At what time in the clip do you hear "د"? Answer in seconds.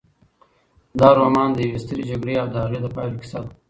1.53-1.57, 2.49-2.55, 2.81-2.87